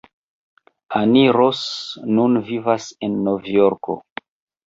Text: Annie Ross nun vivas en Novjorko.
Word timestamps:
Annie 0.99 1.33
Ross 1.37 1.59
nun 2.19 2.39
vivas 2.47 2.87
en 3.09 3.21
Novjorko. 3.27 4.01